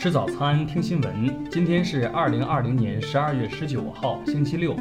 [0.00, 1.50] 吃早餐，听新闻。
[1.50, 4.74] 今天是二零二零年十二月十九号，星期六，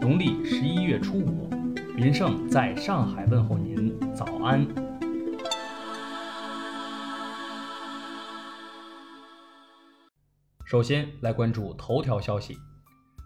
[0.00, 1.48] 农历十一月初五。
[1.96, 4.66] 云盛在上海问候您，早安。
[10.64, 12.56] 首先来关注头条消息。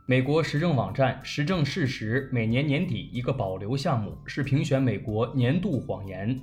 [0.06, 6.38] 美国时政网站时政事实每年年底一个保留项目是评选美国年度谎言。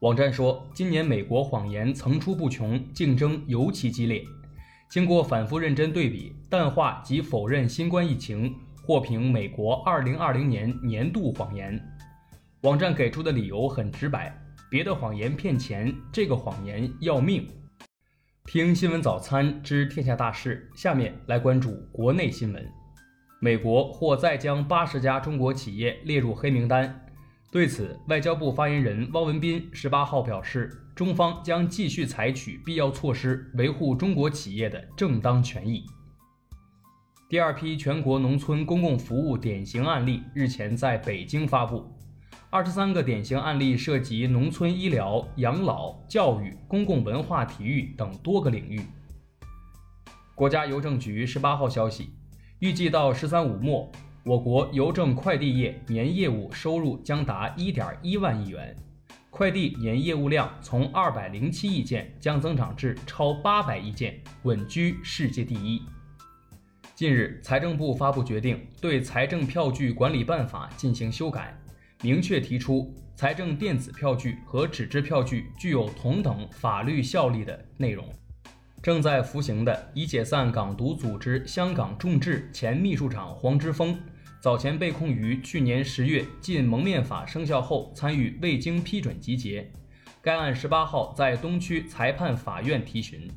[0.00, 4.24] 网站说，今年美国谎言层出不穷，竞争尤其激烈。
[4.88, 11.78] 经过反复认真对比，淡化及否认新冠疫情获评美国2020年年度谎言。
[12.62, 14.34] 网站给出的理由很直白：
[14.70, 17.46] 别的谎言骗钱，这个谎言要命。
[18.46, 22.66] 听新闻早餐知天下大事，下面来关注国内新闻。
[23.38, 27.06] 美国或再将八十家中国企业列入黑名单。
[27.52, 35.84] 对此，外交部发言人汪文斌十八号表示，中方将继续采取必要措施，维护中国企业的正当权益。
[37.28, 41.84] 第二批全国农村公共服务典型案例日前在北京发布，
[42.50, 48.80] 二十三个典型案例涉及农村医疗、养老、教育、公共文化、体育等多个领域。
[50.36, 52.10] 国家邮政局十八号消息，
[52.60, 53.90] 预计到“十三五”末。
[54.22, 58.76] 我国邮政快递业年业务收入将达一点一万亿元，
[59.30, 65.80] 快递年业务量从二百零七亿件将增长至超八百亿件，稳居世界第一。
[66.94, 71.58] 近日，财政部发布决定，对《财政票据管理办法》进行修改，
[72.02, 78.04] 明确提出财政电子票据和纸质票据具有同等法律效力的内容。
[78.82, 83.98] 正在服刑的已解散港独组织香港众志前秘书长黄之锋，
[84.40, 89.70] 早前被控于去年十月进蒙面法生效后参与未经批准集结。
[90.22, 93.30] 该案十八号在东区裁判法院提讯。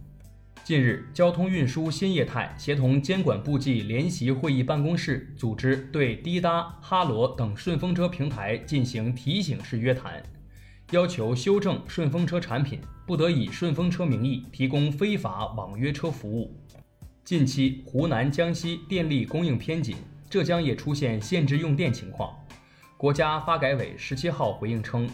[0.64, 10.24] 近日，交通运输新业态协同监管部际联席会议办公室组织对滴答、哈罗等顺风车平台进行提醒式约谈。
[10.92, 16.58] 要求修正顺风车产品不得以顺风车名义提供非法网约车服务。
[17.26, 19.98] 近期，湖南、江西电力供应偏紧，
[20.34, 22.36] 浙江也出现限制用电情况。
[22.98, 25.08] 国家发改委十七号回应称，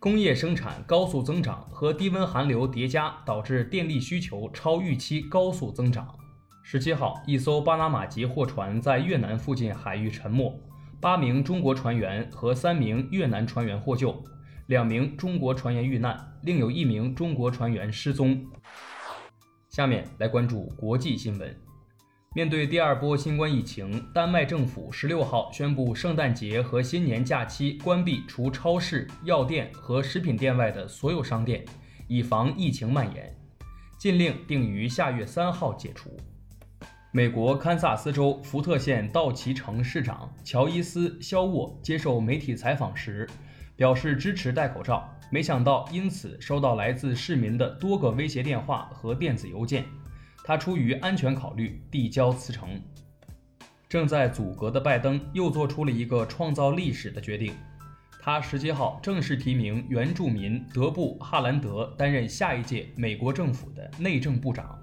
[0.00, 6.12] 工业生产高速增长和低温寒流叠加，导致电力需求超预期高速增长。
[6.64, 10.60] 十七号，一艘巴拿马籍货船在越南附近海域沉没，
[11.00, 14.20] 八名中国船员和三名越南船员获救。
[14.66, 18.44] 两名中国船员遇难，另有一名中国船员失踪。
[19.68, 21.65] 下面来关注国际新闻。
[22.36, 31.64] 面对第二波新冠疫情，丹麦政府十六号宣布，圣诞节和新年假期关闭除超市、药店和食品店外的所有商店，
[32.06, 33.34] 以防疫情蔓延。
[33.96, 36.14] 禁令定于下月三号解除。
[37.10, 43.26] 美国堪萨斯州福特县道奇城市长乔伊斯·肖沃接受媒体采访时。
[43.76, 49.84] 表示支持戴口罩，没想到因此收到来自市民的多个威胁电话和电子邮件。
[50.46, 52.80] 他出于安全考虑递交辞呈。
[53.88, 57.52] 正在阻隔的拜登又做出了一个创造历史的决定，
[58.20, 64.78] 他十七号正式提名原住民德布·哈兰德担任下一届美国政府的内政部长。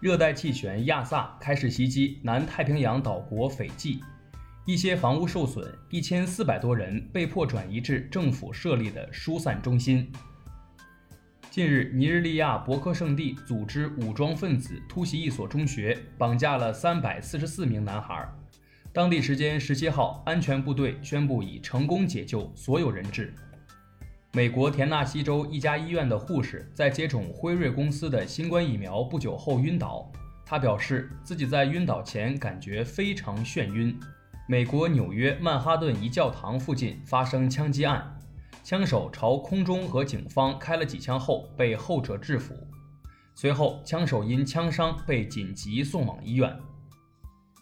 [0.00, 4.00] 热带气旋亚萨开始袭击南太平洋岛国斐济。
[4.64, 10.10] 一些房屋受损，一千四百多人被迫转移至政府设立的疏散中心。
[11.56, 18.28] 近日，尼日利亚博科圣地组织武装分子突袭一所中学，绑架了三百四十四名男孩。
[18.92, 23.32] 当地时间十七号，安全部队宣布已成功解救所有人质。
[24.34, 30.12] 美国田纳西州一家医院的护士在接种辉瑞公司的新冠疫苗不久后晕倒，
[30.44, 33.98] 他表示自己在晕倒前感觉非常眩晕。
[34.46, 38.14] 美国纽约曼哈顿一教堂附近发生枪击案，
[38.66, 42.52] 枪手朝空中和警方开了几枪后被后者制服，
[43.32, 46.58] 随后枪手因枪伤被紧急送往医院。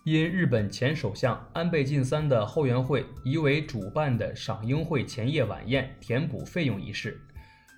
[0.06, 7.20] 因日本前首相安倍晋三的后援会疑为主办的赏樱会前夜晚宴填补费用一事，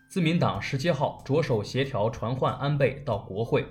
[0.08, 3.67] 自民党十七号着手协调传唤安倍到国会。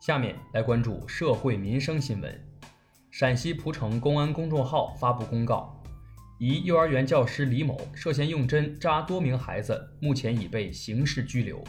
[0.00, 2.42] 下面来关注社会民生新闻。
[3.10, 5.78] 陕西蒲城公安公众号发布公告，
[6.38, 11.62] 一幼儿园教师李某涉嫌用针扎多名孩子，目前已被刑事拘留。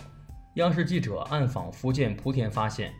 [0.56, 2.92] 央视记者暗访福建莆田，发现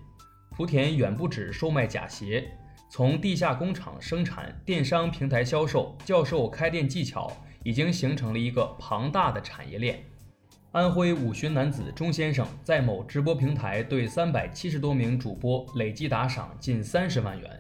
[0.56, 2.48] 莆田远不止售卖假鞋，
[2.92, 7.32] 从地下工厂生产、电商平台销售、教授开店技巧，
[7.64, 10.04] 已经形成了一个庞大的产业链。
[10.72, 17.60] 安徽五旬男子钟先生在某直播平台对三百七十多名主播累计打赏近三十万元。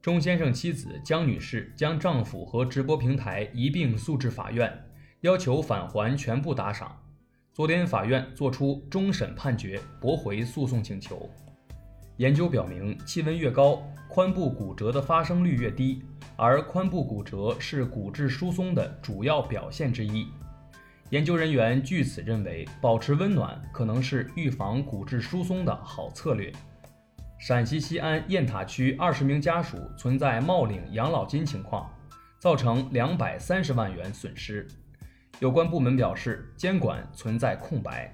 [0.00, 4.72] 钟先生妻子江女士将丈夫和直播平台一并诉至法院，
[5.22, 6.96] 要求返还全部打赏。
[7.52, 11.28] 昨天法院作出终审判决，驳回诉讼请求。
[12.18, 16.00] 研究表明，气温越高，髋部骨折的发生率越低，
[16.36, 20.28] 而髋部骨折是骨质疏松的主要表现之一。
[21.10, 26.52] 研究人员据此认为，保持温暖可能是预防骨质疏松的好策略。
[27.38, 31.88] 陕西西安雁塔区二十名家属存在冒领养老金情况，
[32.40, 34.66] 造成两百三十万元损失。
[35.38, 38.12] 有关部门表示，监管存在空白。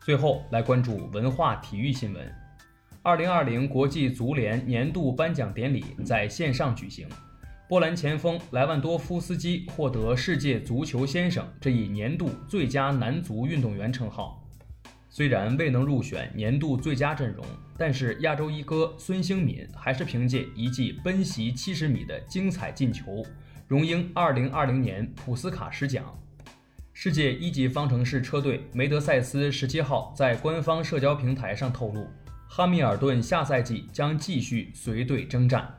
[0.00, 2.28] 最后来关注文化体育新闻。
[3.02, 7.08] 二零二零国际足联年度颁奖典礼在线上举行。
[7.68, 14.43] 波兰前锋莱万多夫斯基获得“世界足球先生”这一年度最佳男足运动员称号。
[15.16, 17.46] 虽然未能入选年度最佳阵容，
[17.78, 23.24] 但是亚洲一哥孙兴敏还是凭借一记奔袭七十米的精彩进球，
[23.68, 26.04] 荣膺二零二零年普斯卡什奖。
[26.92, 32.08] 世界一级方程式车队梅德赛斯十七号在官方社交平台上透露，
[32.48, 35.72] 哈密尔顿下赛季将继续随队征战。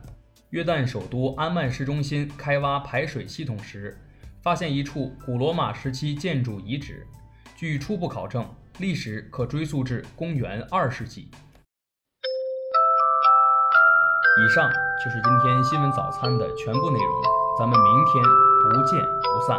[0.48, 3.98] 约旦首都安曼市中心开挖排水系统时，
[4.40, 7.06] 发现一处古罗马时期建筑遗址，
[7.58, 8.46] 据初步考证，
[8.80, 11.22] 历史可追溯至公元二世纪。
[14.38, 14.70] 以上
[15.02, 17.22] 就是今天新闻早餐的全部内容，
[17.58, 18.22] 咱们明天
[18.68, 19.58] 不见不散。